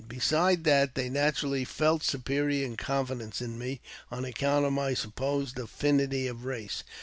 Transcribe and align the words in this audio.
Besides 0.09 0.63
that, 0.63 0.95
they 0.95 1.09
naturally 1.09 1.63
felt 1.63 2.01
superior 2.01 2.75
confidence 2.75 3.39
in 3.39 3.59
me 3.59 3.81
on 4.09 4.25
account 4.25 4.65
of 4.65 4.73
my 4.73 4.95
supposed 4.95 5.59
affinity 5.59 6.25
of 6.25 6.43
race. 6.43 6.83